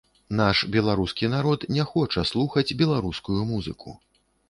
Наш 0.37 0.61
беларускі 0.75 1.29
народ 1.35 1.67
не 1.77 1.87
хоча 1.93 2.25
слухаць 2.33 2.67
беларускую 2.83 3.41
музыку. 3.55 4.01